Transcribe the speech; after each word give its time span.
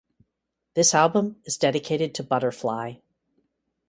This 0.73 0.95
album 0.95 1.35
is 1.45 1.57
dedicated 1.57 2.15
to 2.15 2.23
"Butterfly". 2.23 2.93